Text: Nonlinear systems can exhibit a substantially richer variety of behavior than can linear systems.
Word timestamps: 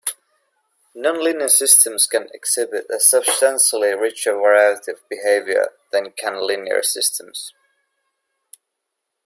Nonlinear 0.97 1.47
systems 1.47 2.07
can 2.07 2.27
exhibit 2.33 2.87
a 2.89 2.99
substantially 2.99 3.93
richer 3.93 4.33
variety 4.33 4.93
of 4.93 5.09
behavior 5.09 5.73
than 5.91 6.11
can 6.13 6.41
linear 6.41 6.81
systems. 6.81 7.53